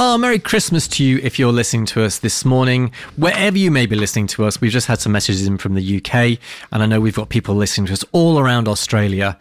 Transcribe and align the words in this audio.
Oh, 0.00 0.16
Merry 0.16 0.38
Christmas 0.38 0.86
to 0.86 1.04
you 1.04 1.18
if 1.24 1.40
you're 1.40 1.50
listening 1.50 1.84
to 1.86 2.04
us 2.04 2.20
this 2.20 2.44
morning. 2.44 2.92
Wherever 3.16 3.58
you 3.58 3.72
may 3.72 3.84
be 3.84 3.96
listening 3.96 4.28
to 4.28 4.44
us, 4.44 4.60
we've 4.60 4.70
just 4.70 4.86
had 4.86 5.00
some 5.00 5.10
messages 5.10 5.44
in 5.44 5.58
from 5.58 5.74
the 5.74 5.96
UK, 5.96 6.38
and 6.70 6.84
I 6.84 6.86
know 6.86 7.00
we've 7.00 7.16
got 7.16 7.30
people 7.30 7.56
listening 7.56 7.88
to 7.88 7.94
us 7.94 8.04
all 8.12 8.38
around 8.38 8.68
Australia. 8.68 9.36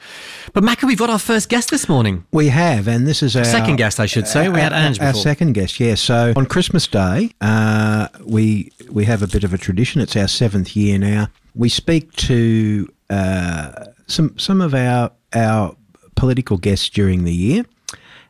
But 0.53 0.63
Macca, 0.63 0.87
we've 0.87 0.97
got 0.97 1.11
our 1.11 1.19
first 1.19 1.49
guest 1.49 1.69
this 1.69 1.87
morning. 1.87 2.25
We 2.31 2.47
have, 2.47 2.87
and 2.87 3.05
this 3.05 3.21
is 3.21 3.35
our 3.35 3.43
Second 3.43 3.75
guest, 3.75 3.99
I 3.99 4.07
should 4.07 4.27
say. 4.27 4.49
We 4.49 4.59
had 4.59 4.73
Ange 4.73 4.99
our 4.99 5.13
second 5.13 5.53
guest. 5.53 5.79
Yeah. 5.79 5.93
So 5.93 6.33
on 6.35 6.47
Christmas 6.47 6.87
Day, 6.87 7.33
uh, 7.39 8.07
we 8.25 8.71
we 8.89 9.05
have 9.05 9.21
a 9.21 9.27
bit 9.27 9.43
of 9.43 9.53
a 9.53 9.59
tradition. 9.59 10.01
It's 10.01 10.15
our 10.15 10.27
seventh 10.27 10.75
year 10.75 10.97
now. 10.97 11.27
We 11.53 11.69
speak 11.69 12.13
to 12.13 12.91
uh, 13.11 13.85
some 14.07 14.35
some 14.39 14.61
of 14.61 14.73
our 14.73 15.11
our 15.33 15.75
political 16.15 16.57
guests 16.57 16.89
during 16.89 17.25
the 17.25 17.33
year. 17.33 17.63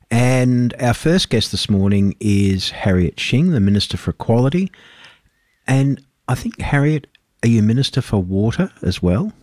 And 0.09 0.73
our 0.79 0.93
first 0.93 1.29
guest 1.29 1.51
this 1.51 1.69
morning 1.69 2.15
is 2.19 2.69
Harriet 2.69 3.19
Shing, 3.19 3.51
the 3.51 3.59
Minister 3.59 3.97
for 3.97 4.11
Equality. 4.11 4.71
And 5.67 6.01
I 6.27 6.35
think, 6.35 6.59
Harriet, 6.61 7.07
are 7.43 7.49
you 7.49 7.61
Minister 7.61 8.01
for 8.01 8.21
Water 8.21 8.71
as 8.81 9.01
well? 9.03 9.33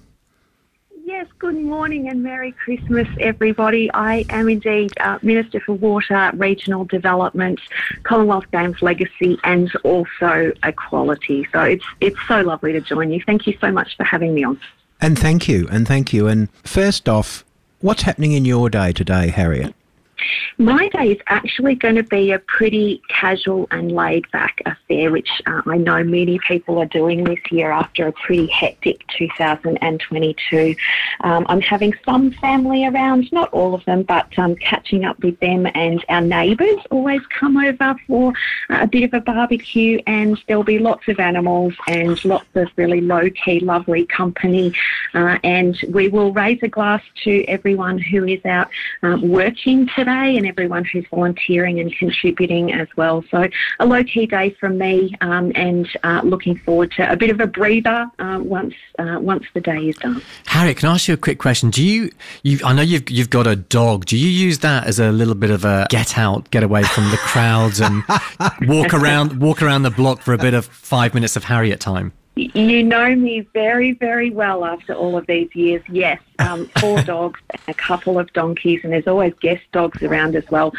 Yes, 1.04 1.26
good 1.38 1.56
morning 1.56 2.08
and 2.08 2.22
Merry 2.22 2.52
Christmas, 2.52 3.06
everybody. 3.20 3.90
I 3.92 4.24
am 4.30 4.48
indeed 4.48 4.92
uh, 5.00 5.18
Minister 5.22 5.60
for 5.60 5.74
Water, 5.74 6.30
Regional 6.34 6.86
Development, 6.86 7.60
Commonwealth 8.04 8.50
Games 8.50 8.80
Legacy, 8.80 9.38
and 9.44 9.70
also 9.84 10.52
Equality. 10.64 11.46
So 11.52 11.60
it's 11.60 11.84
it's 12.00 12.16
so 12.26 12.40
lovely 12.40 12.72
to 12.72 12.80
join 12.80 13.10
you. 13.10 13.22
Thank 13.24 13.46
you 13.46 13.56
so 13.60 13.70
much 13.70 13.96
for 13.96 14.04
having 14.04 14.34
me 14.34 14.44
on. 14.44 14.58
And 15.00 15.18
thank 15.18 15.46
you, 15.46 15.68
and 15.70 15.86
thank 15.86 16.12
you. 16.14 16.26
And 16.26 16.50
first 16.62 17.06
off, 17.08 17.44
what's 17.80 18.02
happening 18.02 18.32
in 18.32 18.46
your 18.46 18.70
day 18.70 18.92
today, 18.92 19.28
Harriet? 19.28 19.74
My 20.58 20.88
day 20.88 21.12
is 21.12 21.18
actually 21.26 21.74
going 21.74 21.96
to 21.96 22.04
be 22.04 22.30
a 22.30 22.38
pretty 22.38 23.02
casual 23.08 23.66
and 23.72 23.90
laid 23.90 24.30
back 24.30 24.62
affair, 24.64 25.10
which 25.10 25.28
uh, 25.46 25.62
I 25.66 25.78
know 25.78 26.04
many 26.04 26.38
people 26.46 26.78
are 26.78 26.86
doing 26.86 27.24
this 27.24 27.40
year 27.50 27.72
after 27.72 28.06
a 28.06 28.12
pretty 28.12 28.46
hectic 28.46 29.04
2022. 29.18 30.76
Um, 31.22 31.44
I'm 31.48 31.60
having 31.60 31.92
some 32.04 32.30
family 32.32 32.86
around, 32.86 33.32
not 33.32 33.52
all 33.52 33.74
of 33.74 33.84
them, 33.84 34.04
but 34.04 34.38
um, 34.38 34.54
catching 34.56 35.04
up 35.04 35.18
with 35.24 35.40
them, 35.40 35.66
and 35.74 36.04
our 36.08 36.20
neighbours 36.20 36.78
always 36.90 37.22
come 37.26 37.56
over 37.56 37.96
for 38.06 38.32
a 38.70 38.86
bit 38.86 39.02
of 39.02 39.12
a 39.12 39.20
barbecue, 39.20 40.00
and 40.06 40.40
there'll 40.46 40.62
be 40.62 40.78
lots 40.78 41.08
of 41.08 41.18
animals 41.18 41.74
and 41.88 42.24
lots 42.24 42.46
of 42.54 42.68
really 42.76 43.00
low 43.00 43.28
key, 43.44 43.58
lovely 43.58 44.06
company. 44.06 44.72
Uh, 45.14 45.36
and 45.42 45.84
we 45.90 46.06
will 46.06 46.32
raise 46.32 46.60
a 46.62 46.68
glass 46.68 47.02
to 47.24 47.44
everyone 47.46 47.98
who 47.98 48.24
is 48.24 48.44
out 48.44 48.68
um, 49.02 49.28
working 49.28 49.88
today 49.96 50.43
and 50.44 50.50
everyone 50.50 50.84
who's 50.84 51.04
volunteering 51.10 51.80
and 51.80 51.94
contributing 51.96 52.72
as 52.72 52.88
well. 52.96 53.24
So 53.30 53.48
a 53.78 53.86
low 53.86 54.04
key 54.04 54.26
day 54.26 54.50
from 54.60 54.78
me, 54.78 55.14
um, 55.20 55.52
and 55.54 55.88
uh, 56.02 56.20
looking 56.24 56.56
forward 56.56 56.92
to 56.92 57.10
a 57.10 57.16
bit 57.16 57.30
of 57.30 57.40
a 57.40 57.46
breather 57.46 58.06
uh, 58.18 58.40
once 58.42 58.74
uh, 58.98 59.18
once 59.20 59.44
the 59.54 59.60
day 59.60 59.88
is 59.88 59.96
done. 59.96 60.22
Harriet, 60.46 60.78
can 60.78 60.90
I 60.90 60.94
ask 60.94 61.08
you 61.08 61.14
a 61.14 61.18
quick 61.18 61.38
question? 61.38 61.70
Do 61.70 61.84
you, 61.84 62.10
you, 62.42 62.60
I 62.64 62.72
know 62.74 62.82
you've 62.82 63.08
you've 63.10 63.30
got 63.30 63.46
a 63.46 63.56
dog. 63.56 64.04
Do 64.06 64.16
you 64.16 64.28
use 64.28 64.58
that 64.60 64.86
as 64.86 64.98
a 64.98 65.10
little 65.10 65.34
bit 65.34 65.50
of 65.50 65.64
a 65.64 65.86
get 65.90 66.18
out, 66.18 66.50
get 66.50 66.62
away 66.62 66.82
from 66.82 67.10
the 67.10 67.16
crowds, 67.18 67.80
and 67.80 68.02
walk 68.68 68.92
around 68.92 69.40
walk 69.40 69.62
around 69.62 69.82
the 69.82 69.90
block 69.90 70.20
for 70.20 70.34
a 70.34 70.38
bit 70.38 70.54
of 70.54 70.66
five 70.66 71.14
minutes 71.14 71.36
of 71.36 71.44
Harriet 71.44 71.80
time? 71.80 72.12
You 72.36 72.82
know 72.82 73.14
me 73.14 73.40
very, 73.52 73.92
very 73.92 74.30
well 74.30 74.64
after 74.64 74.92
all 74.92 75.16
of 75.16 75.26
these 75.26 75.54
years. 75.54 75.82
Yes, 75.88 76.20
um, 76.40 76.66
four 76.80 77.00
dogs, 77.04 77.40
and 77.50 77.60
a 77.68 77.74
couple 77.74 78.18
of 78.18 78.32
donkeys, 78.32 78.80
and 78.82 78.92
there's 78.92 79.06
always 79.06 79.34
guest 79.40 79.62
dogs 79.72 80.02
around 80.02 80.34
as 80.34 80.48
well. 80.50 80.72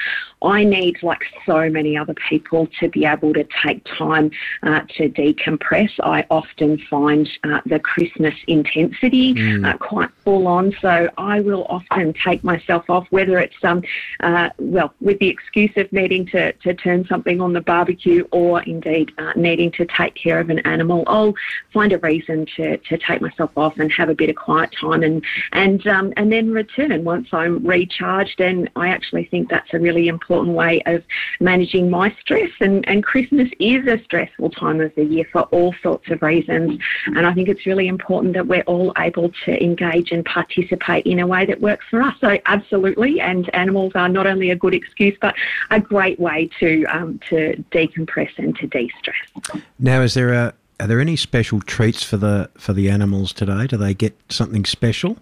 I 0.46 0.64
need, 0.64 1.02
like 1.02 1.24
so 1.46 1.70
many 1.70 1.98
other 1.98 2.14
people, 2.30 2.68
to 2.80 2.88
be 2.90 3.06
able 3.06 3.34
to 3.34 3.46
take 3.64 3.84
time 3.86 4.30
uh, 4.64 4.82
to 4.98 5.10
decompress. 5.10 5.90
I 6.04 6.26
often 6.30 6.78
find 6.90 7.28
uh, 7.44 7.62
the 7.66 7.80
Christmas 7.80 8.36
intensity 8.48 9.34
uh, 9.64 9.78
quite 9.78 10.10
full 10.24 10.48
on, 10.48 10.76
so 10.82 11.10
I 11.18 11.40
will 11.40 11.66
often 11.66 12.14
take 12.14 12.44
myself 12.44 12.90
off, 12.90 13.08
whether 13.10 13.40
it's 13.40 13.56
um, 13.64 13.82
uh, 14.20 14.50
well, 14.60 14.94
with 15.02 15.18
the 15.20 15.30
excuse 15.30 15.72
of 15.78 15.92
needing 15.92 16.28
to, 16.28 16.54
to 16.54 16.74
turn 16.76 17.06
something 17.08 17.42
on 17.42 17.54
the 17.54 17.62
barbecue, 17.62 18.24
or 18.32 18.62
indeed 18.64 19.12
uh, 19.18 19.34
needing 19.36 19.72
to 19.74 19.86
take 19.86 20.14
care 20.14 20.40
of 20.40 20.50
an 20.52 20.60
animal. 20.60 21.04
I'll 21.08 21.34
find 21.74 21.92
a 21.92 21.98
reason 21.98 22.46
to, 22.58 22.78
to 22.78 22.98
take 22.98 23.22
myself 23.22 23.52
off 23.58 23.80
and 23.80 23.92
have 23.94 24.10
a 24.10 24.16
bit 24.16 24.30
of 24.30 24.36
quiet 24.36 24.76
time, 24.80 25.02
and 25.02 25.24
and 25.54 25.86
um, 25.88 26.14
and 26.18 26.32
then 26.32 26.52
return 26.52 27.04
once 27.04 27.30
I'm 27.32 27.66
recharged. 27.66 28.40
And 28.40 28.70
I 28.76 28.90
actually 28.90 29.26
think 29.26 29.50
that's 29.50 29.74
a 29.74 29.80
really 29.80 30.08
important 30.08 30.35
way 30.44 30.82
of 30.86 31.04
managing 31.40 31.90
my 31.90 32.16
stress. 32.20 32.52
And, 32.60 32.88
and 32.88 33.04
Christmas 33.04 33.50
is 33.60 33.88
a 33.88 34.02
stressful 34.04 34.52
time 34.52 34.82
of 34.82 34.94
the 34.96 35.06
year 35.06 35.26
for 35.32 35.44
all 35.44 35.74
sorts 35.82 36.10
of 36.10 36.22
reasons. 36.22 36.80
And 37.08 37.26
I 37.26 37.34
think 37.34 37.50
it's 37.50 37.66
really 37.66 37.88
important 37.88 38.34
that 38.34 38.48
we're 38.48 38.64
all 38.64 38.94
able 38.98 39.32
to 39.46 39.64
engage 39.64 40.12
and 40.12 40.26
participate 40.26 41.06
in 41.06 41.20
a 41.20 41.28
way 41.28 41.46
that 41.46 41.62
works 41.62 41.86
for 41.90 42.02
us. 42.02 42.16
So 42.20 42.38
absolutely, 42.46 43.20
and 43.22 43.54
animals 43.56 43.94
are 43.96 44.10
not 44.10 44.28
only 44.28 44.50
a 44.52 44.56
good 44.56 44.74
excuse, 44.74 45.18
but 45.22 45.36
a 45.72 45.80
great 45.80 46.20
way 46.20 46.50
to 46.60 46.86
um, 46.86 47.20
to 47.30 47.64
decompress 47.72 48.32
and 48.38 48.56
to 48.58 48.68
de-stress. 48.68 49.64
Now, 49.80 50.02
is 50.02 50.14
there 50.14 50.34
a 50.34 50.54
are 50.80 50.88
there 50.88 51.00
any 51.00 51.16
special 51.16 51.62
treats 51.62 52.04
for 52.04 52.18
the 52.18 52.50
for 52.58 52.74
the 52.74 52.90
animals 52.90 53.32
today? 53.32 53.68
Do 53.68 53.78
they 53.78 53.94
get 53.94 54.16
something 54.30 54.66
special? 54.66 55.18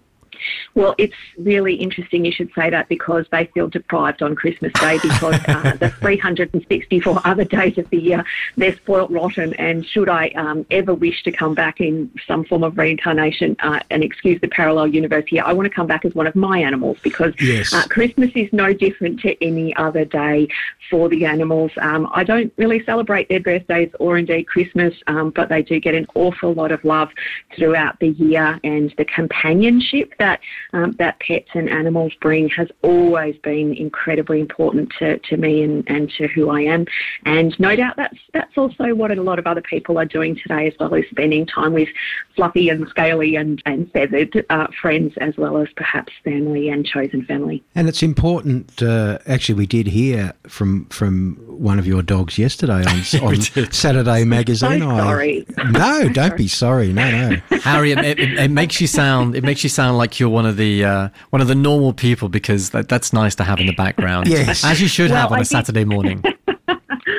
Well, 0.74 0.94
it's 0.98 1.14
really 1.38 1.74
interesting 1.74 2.24
you 2.24 2.32
should 2.32 2.50
say 2.54 2.70
that 2.70 2.88
because 2.88 3.26
they 3.30 3.46
feel 3.54 3.68
deprived 3.68 4.22
on 4.22 4.34
Christmas 4.34 4.72
Day 4.74 4.98
because 5.02 5.34
uh, 5.48 5.76
the 5.80 5.90
364 6.00 7.20
other 7.24 7.44
days 7.44 7.78
of 7.78 7.88
the 7.90 7.98
year 7.98 8.24
they're 8.56 8.76
spoilt 8.76 9.10
rotten. 9.10 9.54
And 9.54 9.86
should 9.86 10.08
I 10.08 10.28
um, 10.30 10.66
ever 10.70 10.94
wish 10.94 11.22
to 11.24 11.32
come 11.32 11.54
back 11.54 11.80
in 11.80 12.10
some 12.26 12.44
form 12.44 12.64
of 12.64 12.76
reincarnation 12.78 13.56
uh, 13.60 13.80
and 13.90 14.02
excuse 14.02 14.40
the 14.40 14.48
parallel 14.48 14.88
universe 14.88 15.24
here, 15.28 15.42
I 15.44 15.52
want 15.52 15.66
to 15.66 15.74
come 15.74 15.86
back 15.86 16.04
as 16.04 16.14
one 16.14 16.26
of 16.26 16.34
my 16.34 16.58
animals 16.58 16.98
because 17.02 17.32
Yes. 17.40 17.72
uh, 17.72 17.84
Christmas 17.88 18.30
is 18.34 18.48
no 18.52 18.72
different 18.72 19.20
to 19.20 19.42
any 19.44 19.74
other 19.76 20.04
day 20.04 20.48
for 20.90 21.08
the 21.08 21.24
animals. 21.24 21.70
Um, 21.80 22.08
I 22.12 22.24
don't 22.24 22.52
really 22.56 22.84
celebrate 22.84 23.28
their 23.28 23.40
birthdays 23.40 23.90
or 23.98 24.18
indeed 24.18 24.44
Christmas, 24.44 24.94
um, 25.06 25.30
but 25.30 25.48
they 25.48 25.62
do 25.62 25.80
get 25.80 25.94
an 25.94 26.06
awful 26.14 26.52
lot 26.54 26.72
of 26.72 26.84
love 26.84 27.10
throughout 27.56 27.98
the 28.00 28.08
year, 28.10 28.58
and 28.64 28.92
the 28.96 29.04
companionship 29.04 30.12
that 30.18 30.33
um, 30.72 30.92
that 30.98 31.20
pets 31.20 31.48
and 31.54 31.68
animals 31.68 32.12
bring 32.20 32.48
has 32.50 32.68
always 32.82 33.36
been 33.38 33.74
incredibly 33.74 34.40
important 34.40 34.92
to, 34.98 35.18
to 35.18 35.36
me 35.36 35.62
and, 35.62 35.84
and 35.88 36.10
to 36.18 36.26
who 36.28 36.50
I 36.50 36.62
am. 36.62 36.86
And 37.24 37.58
no 37.58 37.76
doubt 37.76 37.96
that's 37.96 38.18
that's 38.32 38.56
also 38.56 38.94
what 38.94 39.10
a 39.10 39.22
lot 39.22 39.38
of 39.38 39.46
other 39.46 39.62
people 39.62 39.98
are 39.98 40.04
doing 40.04 40.36
today 40.36 40.66
as 40.66 40.74
well 40.78 40.94
as 40.94 41.04
spending 41.10 41.46
time 41.46 41.72
with 41.72 41.88
fluffy 42.36 42.68
and 42.68 42.88
scaly 42.88 43.36
and, 43.36 43.62
and 43.66 43.90
feathered 43.92 44.44
uh, 44.50 44.66
friends 44.80 45.14
as 45.20 45.36
well 45.36 45.58
as 45.58 45.68
perhaps 45.76 46.12
family 46.24 46.68
and 46.68 46.86
chosen 46.86 47.24
family. 47.24 47.62
And 47.74 47.88
it's 47.88 48.02
important. 48.02 48.82
Uh, 48.82 49.18
actually, 49.26 49.54
we 49.56 49.66
did 49.66 49.86
hear 49.88 50.32
from 50.48 50.86
from 50.86 51.36
one 51.46 51.78
of 51.78 51.86
your 51.86 52.02
dogs 52.02 52.38
yesterday 52.38 52.84
on, 52.84 53.22
on 53.22 53.40
Saturday 53.72 54.24
Magazine. 54.24 54.80
So 54.80 54.88
I- 54.90 54.98
sorry. 54.98 55.46
no, 55.70 56.08
don't 56.08 56.36
be 56.44 56.48
sorry. 56.48 56.92
No, 56.92 57.10
no. 57.10 57.58
Harriet, 57.58 57.98
it, 57.98 58.18
it, 58.18 58.38
it 58.38 58.50
makes 58.50 58.80
you 58.80 58.86
sound 58.86 59.34
it 59.34 59.44
makes 59.44 59.62
you 59.62 59.70
sound 59.70 59.98
like 59.98 60.20
you're 60.24 60.30
one 60.32 60.46
of 60.46 60.56
the 60.56 60.82
uh, 60.84 61.08
one 61.30 61.42
of 61.42 61.48
the 61.48 61.54
normal 61.54 61.92
people 61.92 62.30
because 62.30 62.70
that, 62.70 62.88
that's 62.88 63.12
nice 63.12 63.34
to 63.36 63.44
have 63.44 63.60
in 63.60 63.66
the 63.66 63.74
background. 63.74 64.26
Yes. 64.26 64.64
as 64.64 64.80
you 64.80 64.88
should 64.88 65.10
Well, 65.10 65.20
have 65.20 65.32
on 65.32 65.38
I 65.38 65.42
a 65.42 65.44
think- 65.44 65.66
Saturday 65.66 65.84
morning. 65.84 66.24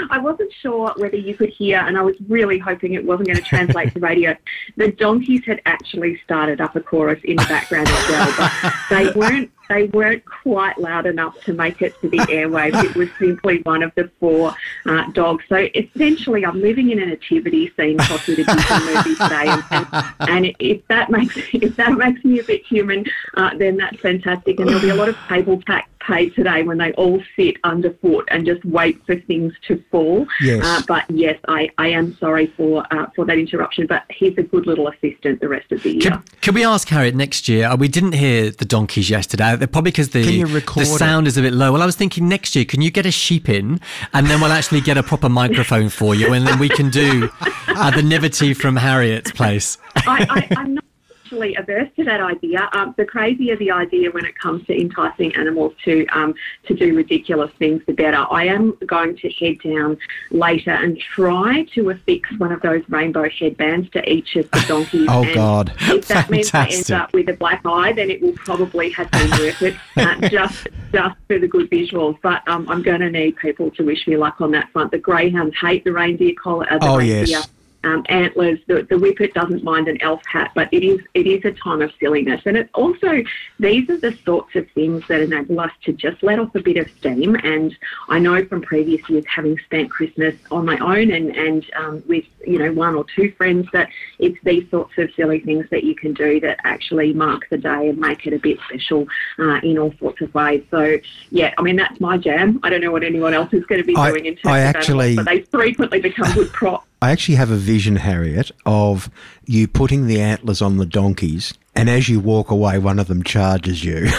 I 0.09 0.18
wasn't 0.18 0.51
sure 0.62 0.91
whether 0.97 1.18
you 1.18 1.35
could 1.35 1.50
hear, 1.50 1.77
and 1.80 1.97
I 1.97 2.01
was 2.01 2.15
really 2.27 2.57
hoping 2.57 2.94
it 2.94 3.06
wasn't 3.06 3.27
going 3.27 3.38
to 3.38 3.44
translate 3.44 3.94
to 3.94 4.00
radio. 4.00 4.35
The 4.77 4.91
donkeys 4.91 5.44
had 5.45 5.62
actually 5.65 6.19
started 6.24 6.59
up 6.62 6.75
a 6.75 6.81
chorus 6.81 7.19
in 7.24 7.35
the 7.35 7.44
background 7.45 7.88
as 7.89 8.09
well, 8.09 8.33
but 8.38 8.74
they 8.89 9.12
weren't. 9.19 9.51
They 9.69 9.85
weren't 9.85 10.23
quite 10.25 10.77
loud 10.77 11.06
enough 11.06 11.39
to 11.41 11.53
make 11.53 11.81
it 11.81 12.00
to 12.01 12.09
the 12.09 12.19
airwaves. 12.19 12.83
It 12.83 12.95
was 12.95 13.09
simply 13.19 13.62
one 13.63 13.83
of 13.83 13.94
the 13.95 14.09
four 14.19 14.53
uh, 14.85 15.09
dogs. 15.12 15.44
So 15.50 15.67
essentially, 15.73 16.45
I'm 16.45 16.62
living 16.62 16.91
in 16.91 17.00
a 17.00 17.06
nativity 17.06 17.71
scene, 17.77 17.97
possibly 17.97 18.44
the 18.44 18.53
Disney 18.53 18.94
movie 18.94 19.15
today, 19.15 19.47
and, 19.47 19.63
and, 19.71 20.29
and 20.29 20.56
if 20.59 20.85
that 20.88 21.09
makes 21.09 21.38
if 21.53 21.75
that 21.77 21.94
makes 21.94 22.23
me 22.23 22.39
a 22.39 22.44
bit 22.44 22.65
human, 22.65 23.06
uh, 23.35 23.56
then 23.57 23.77
that's 23.77 23.97
fantastic. 23.97 24.59
And 24.59 24.67
there'll 24.67 24.81
be 24.81 24.89
a 24.89 24.95
lot 24.95 25.09
of 25.09 25.17
table 25.27 25.62
tack 25.63 25.89
pay 26.06 26.29
today 26.29 26.63
when 26.63 26.77
they 26.77 26.91
all 26.94 27.21
sit 27.35 27.57
underfoot 27.63 28.27
and 28.29 28.45
just 28.45 28.63
wait 28.63 29.03
for 29.06 29.15
things 29.21 29.53
to 29.68 29.83
fall. 29.89 30.27
Yes. 30.41 30.63
Uh, 30.63 30.81
but 30.88 31.09
yes, 31.09 31.39
I, 31.47 31.69
I 31.77 31.88
am 31.88 32.15
sorry 32.18 32.47
for 32.47 32.85
uh, 32.91 33.07
for 33.15 33.25
that 33.25 33.38
interruption. 33.38 33.88
But 33.88 34.03
he's 34.09 34.38
a 34.38 34.44
good 34.44 34.68
little 34.68 34.88
assistant 34.88 35.41
the 35.41 35.50
rest 35.50 35.71
of 35.71 35.81
the 35.83 35.94
year. 35.94 36.11
Could, 36.11 36.41
could 36.41 36.56
we 36.56 36.63
ask 36.63 36.88
Harriet 36.89 37.15
next 37.15 37.47
year? 37.50 37.68
uh, 37.68 37.75
We 37.75 37.88
didn't 37.88 38.13
hear 38.13 38.51
the 38.51 38.65
donkeys 38.65 39.09
yesterday. 39.09 39.55
Yeah, 39.56 39.60
they're 39.60 39.68
probably 39.68 39.92
because 39.92 40.10
the, 40.10 40.24
Can 40.24 40.34
you 40.34 40.48
record 40.48 40.81
the 40.81 40.86
sound 40.86 41.28
is 41.28 41.38
a 41.38 41.42
bit 41.42 41.54
low. 41.54 41.72
Well, 41.72 41.81
I 41.81 41.86
was 41.86 41.96
thinking 41.96 42.28
next 42.28 42.56
year, 42.56 42.66
can 42.66 42.81
you 42.81 42.92
get 42.92 43.06
a 43.06 43.12
sheep 43.12 43.48
in 43.48 43.80
and 44.13 44.28
then 44.28 44.42
we'll 44.42 44.52
actually 44.52 44.81
get 44.81 44.98
a 44.98 45.04
proper 45.04 45.30
microphone 45.30 45.90
for 45.90 46.16
you 46.16 46.34
and 46.34 46.46
then 46.46 46.60
we 46.60 46.69
can 46.69 46.90
do 46.90 47.30
uh, 47.68 47.92
the 47.92 48.02
Nivety 48.02 48.56
from 48.56 48.75
Harriet's 48.75 49.31
place. 49.31 49.78
I, 49.96 50.25
I, 50.30 50.60
I'm 50.60 50.74
not 50.75 50.84
actually 51.25 51.56
averse 51.56 51.89
to 51.95 52.04
that 52.04 52.22
idea. 52.22 52.69
Um, 52.74 52.94
the 52.98 53.06
crazier 53.06 53.56
the 53.56 53.72
idea 53.72 54.12
when 54.12 54.25
it 54.25 54.38
comes 54.38 54.66
to 54.68 54.80
enticing 54.80 55.36
animals 55.36 55.74
to 55.83 56.06
um, 56.07 56.36
to 56.68 56.75
do 56.75 56.95
ridiculous 56.95 57.51
things, 57.57 57.81
the 57.88 57.94
better. 57.94 58.25
I 58.30 58.45
am 58.45 58.77
going 58.86 59.18
to 59.18 59.30
head 59.31 59.60
down 59.60 59.98
later 60.31 60.72
and 60.72 61.00
try 61.00 61.63
to 61.74 61.89
affix 61.89 62.30
one 62.38 62.51
of 62.51 62.62
those 62.62 62.83
rainbow 62.89 63.30
headbands 63.30 63.89
to 63.92 64.10
each 64.10 64.36
of 64.36 64.50
the 64.51 64.60
donkeys. 64.68 65.07
Oh, 65.10 65.24
and 65.24 65.33
God. 65.33 65.74
If 65.81 66.07
that 66.07 66.30
means 66.30 66.54
I 66.54 66.68
end 66.68 66.92
up 66.92 67.13
with 67.13 67.28
a 67.30 67.33
black 67.33 67.62
eye, 67.66 67.94
then 67.94 68.10
it 68.12 68.21
will 68.21 68.33
probably 68.33 68.92
have 68.92 69.10
been 69.12 69.30
worth 69.31 69.62
it 69.62 69.75
uh, 69.98 70.30
just 70.30 70.68
just 70.92 71.16
for 71.28 71.39
the 71.39 71.48
good 71.48 71.69
visuals. 71.71 72.18
But 72.21 72.48
um, 72.48 72.69
I'm 72.69 72.83
going 72.83 73.01
to 73.01 73.10
need 73.10 73.38
people 73.38 73.71
to 73.71 73.83
wish 73.83 74.07
me 74.07 74.18
luck 74.18 74.42
on 74.42 74.51
that 74.51 74.71
front. 74.71 74.92
The 74.92 75.00
greyhounds 75.00 75.56
hate 75.60 75.83
the 75.83 75.92
reindeer 75.92 76.33
collar. 76.42 76.71
Uh, 76.71 76.78
the 76.78 76.86
Oh, 76.86 76.98
reindeer 76.98 77.25
yes. 77.25 77.50
Um, 77.85 78.03
antlers. 78.09 78.59
The, 78.67 78.85
the 78.89 78.97
whippet 78.97 79.33
doesn't 79.33 79.63
mind 79.63 79.87
an 79.87 80.01
elf 80.01 80.21
hat, 80.25 80.51
but 80.55 80.67
it 80.71 80.83
is 80.83 80.99
it 81.13 81.27
is 81.27 81.45
a 81.45 81.51
time 81.51 81.81
of 81.81 81.91
silliness. 81.99 82.41
And 82.45 82.57
it 82.57 82.69
also 82.73 83.23
these 83.59 83.89
are 83.89 83.97
the 83.97 84.17
sorts 84.25 84.55
of 84.55 84.69
things 84.71 85.03
that 85.07 85.21
enable 85.21 85.59
us 85.59 85.71
to 85.83 85.93
just 85.93 86.21
let 86.23 86.39
off 86.39 86.53
a 86.55 86.59
bit 86.61 86.77
of 86.77 86.89
steam. 86.97 87.35
And 87.35 87.75
I 88.09 88.19
know 88.19 88.43
from 88.45 88.61
previous 88.61 89.07
years, 89.09 89.23
having 89.33 89.57
spent 89.65 89.89
Christmas 89.91 90.35
on 90.51 90.65
my 90.65 90.77
own 90.79 91.11
and 91.11 91.35
and 91.35 91.65
um, 91.77 92.03
with 92.07 92.25
you 92.45 92.57
know 92.57 92.71
one 92.73 92.95
or 92.95 93.05
two 93.15 93.31
friends, 93.37 93.67
that 93.71 93.89
it's 94.19 94.37
these 94.43 94.69
sorts 94.71 94.97
of 94.97 95.09
silly 95.15 95.39
things 95.39 95.65
that 95.71 95.83
you 95.83 95.95
can 95.95 96.13
do 96.13 96.39
that 96.41 96.59
actually 96.63 97.13
mark 97.13 97.47
the 97.49 97.57
day 97.57 97.89
and 97.89 97.97
make 97.99 98.25
it 98.25 98.33
a 98.33 98.39
bit 98.39 98.57
special 98.67 99.07
uh, 99.39 99.59
in 99.63 99.77
all 99.77 99.93
sorts 99.99 100.21
of 100.21 100.33
ways. 100.33 100.63
So 100.71 100.97
yeah, 101.29 101.53
I 101.57 101.61
mean 101.61 101.75
that's 101.75 101.99
my 101.99 102.17
jam. 102.17 102.59
I 102.63 102.69
don't 102.69 102.81
know 102.81 102.91
what 102.91 103.03
anyone 103.03 103.33
else 103.33 103.53
is 103.53 103.63
going 103.65 103.81
to 103.81 103.85
be 103.87 103.95
I- 103.95 104.09
doing 104.09 104.25
in 104.25 104.35
terms 104.35 104.45
I 104.47 104.59
of 104.59 104.75
actually- 104.75 105.05
animals, 105.11 105.15
but 105.17 105.25
they 105.31 105.41
frequently 105.43 106.01
become 106.01 106.33
good 106.33 106.51
props. 106.51 106.87
I 107.06 107.12
actually 107.12 107.36
have 107.36 107.52
a 107.52 107.56
vision, 107.56 107.98
Harriet, 107.98 108.50
of 108.66 109.12
you 109.46 109.68
putting 109.68 110.07
the 110.07 110.19
antlers 110.19 110.60
on 110.60 110.78
the 110.78 110.88
donkeys, 110.88 111.54
and 111.75 111.88
as 111.88 112.10
you 112.10 112.19
walk 112.19 112.50
away, 112.50 112.80
one 112.80 112.98
of 112.98 113.07
them 113.07 113.22
charges 113.22 113.84
you. 113.86 114.07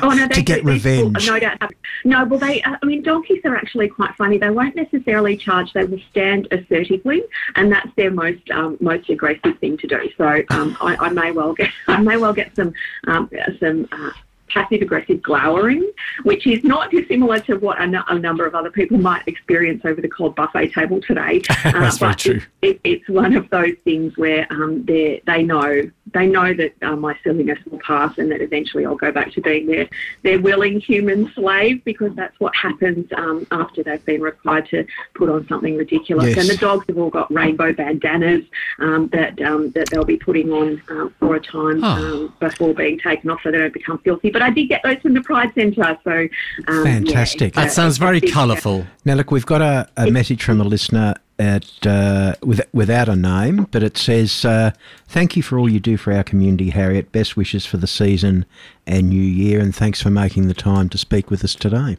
Oh, 0.00 0.10
no, 0.16 0.26
they, 0.28 0.36
To 0.36 0.42
get 0.42 0.64
they- 0.64 0.72
revenge. 0.72 1.26
No 1.26 1.38
doubt. 1.38 1.70
No, 2.04 2.24
well, 2.24 2.38
they. 2.38 2.62
uh, 2.62 2.76
I 2.82 2.86
mean, 2.86 3.02
donkeys 3.02 3.40
are 3.44 3.54
actually 3.56 3.88
quite 3.88 4.14
funny. 4.16 4.38
They 4.38 4.48
won't 4.48 4.74
necessarily 4.76 5.36
charge. 5.36 5.72
They 5.74 5.84
will 5.84 6.00
stand 6.10 6.48
assertively, 6.50 7.22
and 7.56 7.70
that's 7.70 7.88
their 7.96 8.10
most 8.10 8.48
um, 8.52 8.78
most 8.80 9.10
aggressive 9.10 9.58
thing 9.58 9.76
to 9.78 9.86
do. 9.86 10.08
So 10.16 10.42
um, 10.50 10.78
I, 10.80 10.96
I 10.96 11.08
may 11.10 11.32
well 11.32 11.52
get 11.52 11.70
I 11.88 12.00
may 12.00 12.16
well 12.16 12.32
get 12.32 12.54
some 12.56 12.72
um, 13.06 13.28
some. 13.60 13.86
Uh, 13.92 14.10
Passive 14.48 14.82
aggressive 14.82 15.22
glowering, 15.22 15.90
which 16.22 16.46
is 16.46 16.62
not 16.64 16.90
dissimilar 16.90 17.40
to 17.40 17.56
what 17.56 17.80
a, 17.80 18.18
number 18.18 18.46
of 18.46 18.54
other 18.54 18.70
people 18.70 18.98
might 18.98 19.22
experience 19.26 19.82
over 19.84 20.00
the 20.00 20.08
cold 20.08 20.34
buffet 20.34 20.72
table 20.72 21.00
today. 21.00 21.42
Uh, 21.68 21.72
That's 21.72 21.98
very 21.98 22.14
true. 22.14 22.40
It, 22.62 22.80
it's 22.84 23.08
one 23.08 23.36
of 23.36 23.50
those 23.50 23.74
things 23.84 24.16
where 24.16 24.46
um, 24.50 24.84
they 24.86 25.42
know 25.42 25.90
they 26.14 26.26
know 26.26 26.54
that 26.54 26.72
uh, 26.82 26.96
my 26.96 27.16
silliness 27.24 27.58
will 27.70 27.78
pass 27.80 28.16
and 28.18 28.30
that 28.30 28.40
eventually 28.40 28.84
I'll 28.86 28.96
go 28.96 29.12
back 29.12 29.32
to 29.32 29.40
being 29.40 29.66
their 29.66 29.88
their 30.22 30.40
willing 30.40 30.80
human 30.80 31.30
slave 31.34 31.84
because 31.84 32.14
that's 32.14 32.38
what 32.40 32.54
happens 32.54 33.06
um, 33.16 33.46
after 33.50 33.82
they've 33.82 34.04
been 34.04 34.20
required 34.22 34.68
to 34.70 34.86
put 35.14 35.28
on 35.28 35.46
something 35.48 35.76
ridiculous. 35.76 36.28
Yes. 36.34 36.38
And 36.38 36.48
the 36.48 36.56
dogs 36.56 36.84
have 36.88 36.98
all 36.98 37.10
got 37.10 37.32
rainbow 37.32 37.72
bandanas 37.72 38.44
um, 38.78 39.08
that 39.12 39.40
um, 39.42 39.70
that 39.72 39.88
they'll 39.90 40.04
be 40.04 40.16
putting 40.16 40.50
on 40.52 40.82
uh, 40.90 41.08
for 41.18 41.34
a 41.36 41.40
time 41.40 41.82
Oh. 41.84 41.86
um, 41.86 42.34
before 42.40 42.74
being 42.74 42.98
taken 42.98 43.30
off 43.30 43.40
so 43.42 43.50
they 43.50 43.58
don't 43.58 43.72
become 43.72 43.98
filthy. 43.98 44.30
But 44.30 44.42
I 44.42 44.50
did 44.50 44.66
get 44.68 44.82
those 44.82 44.98
from 44.98 45.14
the 45.14 45.22
Pride 45.22 45.52
Centre, 45.54 45.98
so 46.04 46.28
um, 46.68 46.84
Fantastic. 46.84 47.54
Yeah, 47.54 47.62
That 47.62 47.68
a- 47.70 47.74
sounds 47.74 47.98
very 47.98 48.20
big- 48.20 48.32
colourful. 48.32 48.86
now, 49.04 49.14
look, 49.14 49.30
we've 49.30 49.46
got 49.46 49.62
a, 49.62 49.88
a 49.96 50.10
message 50.10 50.42
from 50.42 50.60
a 50.60 50.64
listener 50.64 51.14
at 51.38 51.86
uh, 51.86 52.34
with, 52.42 52.60
without 52.72 53.08
a 53.08 53.16
name, 53.16 53.68
but 53.70 53.82
it 53.82 53.96
says, 53.96 54.44
uh, 54.44 54.72
"Thank 55.06 55.36
you 55.36 55.42
for 55.42 55.58
all 55.58 55.68
you 55.68 55.80
do 55.80 55.96
for 55.96 56.12
our 56.12 56.24
community, 56.24 56.70
Harriet. 56.70 57.12
Best 57.12 57.36
wishes 57.36 57.64
for 57.64 57.76
the 57.76 57.86
season 57.86 58.44
and 58.86 59.08
New 59.08 59.20
Year, 59.20 59.60
and 59.60 59.74
thanks 59.74 60.02
for 60.02 60.10
making 60.10 60.48
the 60.48 60.54
time 60.54 60.88
to 60.90 60.98
speak 60.98 61.30
with 61.30 61.44
us 61.44 61.54
today." 61.54 61.98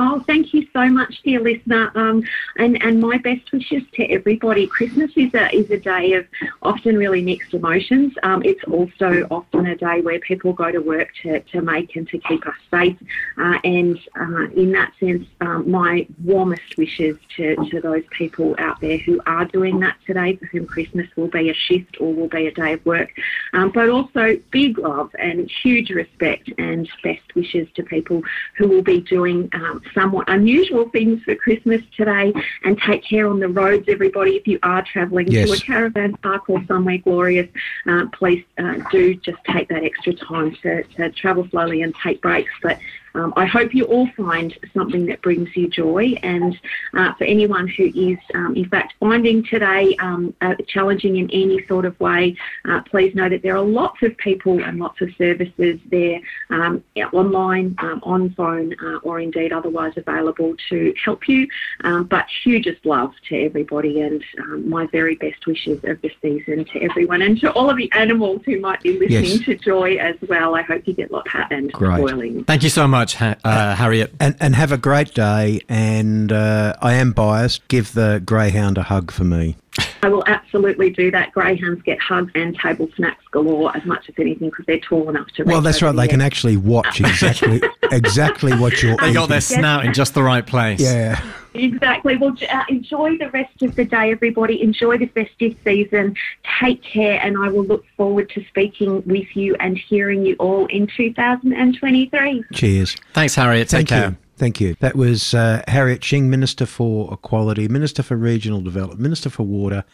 Oh, 0.00 0.22
thank 0.28 0.54
you 0.54 0.64
so 0.72 0.88
much, 0.88 1.22
dear 1.24 1.40
listener, 1.40 1.90
um, 1.96 2.22
and 2.56 2.80
and 2.84 3.00
my 3.00 3.18
best 3.18 3.50
wishes 3.52 3.82
to 3.94 4.04
everybody. 4.04 4.68
Christmas 4.68 5.10
is 5.16 5.34
a 5.34 5.52
is 5.52 5.68
a 5.72 5.76
day 5.76 6.12
of 6.12 6.24
often 6.62 6.96
really 6.96 7.20
mixed 7.20 7.52
emotions. 7.52 8.12
Um, 8.22 8.40
it's 8.44 8.62
also 8.68 9.26
often 9.28 9.66
a 9.66 9.74
day 9.74 10.00
where 10.00 10.20
people 10.20 10.52
go 10.52 10.70
to 10.70 10.78
work 10.78 11.08
to, 11.24 11.40
to 11.40 11.62
make 11.62 11.96
and 11.96 12.06
to 12.10 12.18
keep 12.18 12.46
us 12.46 12.54
safe, 12.70 12.96
uh, 13.38 13.58
and 13.64 13.98
uh, 14.20 14.44
in 14.54 14.70
that 14.70 14.92
sense, 15.00 15.26
um, 15.40 15.68
my 15.68 16.06
warmest 16.24 16.76
wishes 16.76 17.16
to, 17.36 17.56
to 17.68 17.80
those 17.80 18.04
people 18.16 18.54
out 18.58 18.80
there 18.80 18.98
who 18.98 19.20
are 19.26 19.46
doing 19.46 19.80
that 19.80 19.96
today, 20.06 20.36
for 20.36 20.46
whom 20.46 20.66
Christmas 20.66 21.08
will 21.16 21.26
be 21.26 21.50
a 21.50 21.54
shift 21.54 21.96
or 21.98 22.14
will 22.14 22.28
be 22.28 22.46
a 22.46 22.52
day 22.52 22.74
of 22.74 22.86
work, 22.86 23.10
um, 23.52 23.72
but 23.74 23.88
also 23.88 24.36
big 24.52 24.78
love 24.78 25.10
and 25.18 25.50
huge 25.50 25.90
respect 25.90 26.52
and 26.56 26.88
best 27.02 27.34
wishes 27.34 27.66
to 27.74 27.82
people 27.82 28.22
who 28.56 28.68
will 28.68 28.82
be 28.82 29.00
doing 29.00 29.48
um, 29.54 29.82
somewhat 29.94 30.28
unusual 30.28 30.88
things 30.90 31.22
for 31.22 31.34
Christmas 31.34 31.82
today 31.96 32.32
and 32.64 32.78
take 32.80 33.04
care 33.04 33.28
on 33.28 33.40
the 33.40 33.48
roads, 33.48 33.86
everybody. 33.88 34.36
If 34.36 34.46
you 34.46 34.58
are 34.62 34.82
travelling 34.82 35.28
Yes. 35.30 35.48
to 35.48 35.56
a 35.56 35.58
caravan 35.58 36.16
park 36.16 36.48
or 36.48 36.64
somewhere 36.66 36.98
glorious, 36.98 37.48
uh, 37.86 38.06
please 38.12 38.44
uh, 38.58 38.74
do 38.90 39.14
just 39.14 39.38
take 39.44 39.68
that 39.68 39.84
extra 39.84 40.12
time 40.14 40.54
to, 40.62 40.82
to 40.82 41.10
travel 41.10 41.46
slowly 41.50 41.82
and 41.82 41.94
take 42.02 42.20
breaks. 42.20 42.52
But 42.62 42.78
um, 43.14 43.32
I 43.36 43.46
hope 43.46 43.74
you 43.74 43.84
all 43.84 44.08
find 44.16 44.56
something 44.74 45.06
that 45.06 45.22
brings 45.22 45.54
you 45.56 45.68
joy. 45.68 46.14
And 46.22 46.58
uh, 46.94 47.14
for 47.14 47.24
anyone 47.24 47.68
who 47.68 47.90
is, 47.94 48.18
um, 48.34 48.54
in 48.56 48.68
fact, 48.68 48.94
finding 49.00 49.44
today 49.44 49.96
um, 50.00 50.34
uh, 50.40 50.54
challenging 50.66 51.16
in 51.16 51.30
any 51.30 51.66
sort 51.66 51.84
of 51.84 51.98
way, 52.00 52.36
uh, 52.64 52.80
please 52.82 53.14
know 53.14 53.28
that 53.28 53.42
there 53.42 53.56
are 53.56 53.64
lots 53.64 54.02
of 54.02 54.16
people 54.18 54.62
and 54.62 54.78
lots 54.78 55.00
of 55.00 55.10
services 55.16 55.80
there 55.90 56.20
um, 56.50 56.82
online, 57.12 57.74
um, 57.78 58.00
on 58.02 58.30
phone, 58.34 58.74
uh, 58.82 58.98
or 59.02 59.20
indeed 59.20 59.52
otherwise 59.52 59.92
available 59.96 60.54
to 60.68 60.94
help 61.02 61.28
you. 61.28 61.48
Um, 61.84 62.04
but 62.04 62.26
hugest 62.42 62.84
love 62.84 63.12
to 63.28 63.44
everybody 63.44 64.00
and 64.00 64.22
um, 64.40 64.68
my 64.68 64.86
very 64.86 65.14
best 65.16 65.46
wishes 65.46 65.82
of 65.84 66.00
the 66.02 66.10
season 66.20 66.64
to 66.66 66.82
everyone 66.82 67.22
and 67.22 67.38
to 67.40 67.52
all 67.52 67.70
of 67.70 67.76
the 67.76 67.90
animals 67.92 68.42
who 68.44 68.60
might 68.60 68.82
be 68.82 68.98
listening 68.98 69.38
Yes. 69.38 69.44
to 69.44 69.54
Joy 69.56 69.96
as 69.96 70.16
well. 70.28 70.54
I 70.54 70.62
hope 70.62 70.86
you 70.86 70.94
get 70.94 71.10
lots 71.10 71.30
and 71.50 71.72
Great. 71.72 71.96
spoiling. 71.96 72.44
Thank 72.44 72.62
you 72.62 72.68
so 72.68 72.86
much, 72.86 72.97
Ha- 73.06 73.36
uh, 73.44 73.74
Harriet. 73.74 74.14
And 74.20 74.36
and 74.40 74.54
have 74.54 74.72
a 74.72 74.78
great 74.78 75.14
day. 75.14 75.60
And 75.68 76.32
uh, 76.32 76.74
I 76.80 76.94
am 76.94 77.12
biased. 77.12 77.66
Give 77.68 77.92
the 77.92 78.22
greyhound 78.24 78.78
a 78.78 78.82
hug 78.82 79.10
for 79.10 79.24
me. 79.24 79.56
I 80.02 80.08
will 80.08 80.24
absolutely 80.26 80.90
do 80.90 81.10
that. 81.10 81.32
Greyhounds 81.32 81.82
get 81.82 82.00
hugs 82.00 82.32
and 82.34 82.58
table 82.58 82.88
snacks 82.96 83.24
galore 83.30 83.76
as 83.76 83.84
much 83.84 84.08
as 84.08 84.14
anything 84.18 84.50
because 84.50 84.66
they're 84.66 84.80
tall 84.80 85.08
enough 85.08 85.28
to. 85.36 85.44
Well, 85.44 85.60
that's 85.60 85.82
right. 85.82 85.92
the 85.92 85.98
They 85.98 86.08
can 86.08 86.20
actually 86.20 86.56
watch 86.56 87.00
exactly 87.00 87.60
exactly 87.90 88.56
what 88.56 88.82
you're 88.82 88.96
They 88.96 89.12
got 89.12 89.28
their 89.28 89.40
snout 89.40 89.84
in 89.84 89.92
just 89.92 90.14
the 90.14 90.22
right 90.22 90.46
place. 90.46 90.80
Yeah. 90.80 91.20
Exactly. 91.54 92.16
Well, 92.16 92.36
uh, 92.50 92.64
enjoy 92.68 93.18
the 93.18 93.30
rest 93.30 93.62
of 93.62 93.74
the 93.74 93.84
day, 93.84 94.10
everybody. 94.10 94.62
Enjoy 94.62 94.98
the 94.98 95.06
festive 95.06 95.56
season. 95.64 96.16
Take 96.60 96.82
care, 96.82 97.20
and 97.22 97.36
I 97.38 97.48
will 97.48 97.64
look 97.64 97.84
forward 97.96 98.30
to 98.30 98.44
speaking 98.46 99.02
with 99.06 99.34
you 99.36 99.56
and 99.60 99.76
hearing 99.76 100.24
you 100.24 100.36
all 100.38 100.66
in 100.66 100.86
2023. 100.86 102.44
Cheers. 102.52 102.96
Thanks, 103.12 103.34
Harriet. 103.34 103.68
Take 103.68 103.88
Thank 103.88 103.88
care. 103.88 104.10
you. 104.10 104.16
Thank 104.36 104.60
you. 104.60 104.76
That 104.78 104.94
was 104.94 105.34
uh, 105.34 105.62
Harriet 105.66 106.04
Shing, 106.04 106.30
Minister 106.30 106.64
for 106.64 107.12
Equality, 107.12 107.66
Minister 107.66 108.04
for 108.04 108.16
Regional 108.16 108.60
Development, 108.60 109.00
Minister 109.00 109.30
for 109.30 109.42
Water, 109.42 109.84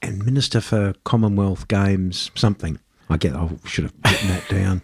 and 0.00 0.24
Minister 0.24 0.60
for 0.62 0.94
Commonwealth 1.04 1.68
Games. 1.68 2.30
Something. 2.34 2.78
I 3.10 3.18
get. 3.18 3.34
I 3.34 3.48
should 3.66 3.84
have 3.84 3.94
written 4.04 4.28
that 4.28 4.48
down. 4.48 4.82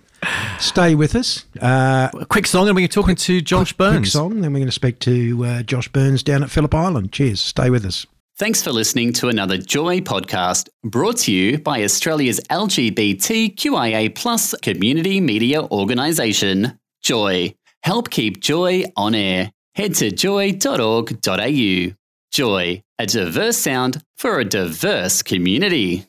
Stay 0.58 0.94
with 0.94 1.14
us. 1.14 1.44
Uh, 1.60 2.08
A 2.20 2.26
quick 2.26 2.46
song, 2.46 2.68
and 2.68 2.76
we're 2.76 2.88
talking 2.88 3.16
to 3.16 3.40
Josh 3.40 3.72
Burns. 3.72 3.96
quick 3.98 4.06
song. 4.06 4.40
Then 4.40 4.52
we're 4.52 4.60
going 4.60 4.66
to 4.66 4.72
speak 4.72 4.98
to 5.00 5.44
uh, 5.44 5.62
Josh 5.62 5.88
Burns 5.88 6.22
down 6.22 6.42
at 6.42 6.50
Phillip 6.50 6.74
Island. 6.74 7.12
Cheers. 7.12 7.40
Stay 7.40 7.68
with 7.70 7.84
us. 7.84 8.06
Thanks 8.38 8.62
for 8.62 8.72
listening 8.72 9.12
to 9.14 9.28
another 9.28 9.58
Joy 9.58 10.00
podcast 10.00 10.68
brought 10.84 11.18
to 11.18 11.32
you 11.32 11.58
by 11.58 11.82
Australia's 11.84 12.40
LGBTQIA 12.50 14.14
plus 14.14 14.54
community 14.62 15.20
media 15.20 15.62
organisation, 15.64 16.78
Joy. 17.02 17.54
Help 17.82 18.10
keep 18.10 18.40
Joy 18.40 18.84
on 18.96 19.14
air. 19.14 19.52
Head 19.74 19.94
to 19.96 20.10
joy.org.au. 20.10 21.92
Joy, 22.32 22.82
a 22.98 23.06
diverse 23.06 23.58
sound 23.58 24.02
for 24.16 24.38
a 24.40 24.44
diverse 24.44 25.22
community. 25.22 26.06